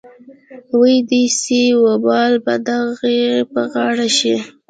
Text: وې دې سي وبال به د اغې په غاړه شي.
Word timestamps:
وې 0.79 0.95
دې 1.09 1.23
سي 1.39 1.63
وبال 1.83 2.33
به 2.43 2.53
د 2.65 2.67
اغې 2.85 3.19
په 3.51 3.61
غاړه 3.71 4.07
شي. 4.17 4.35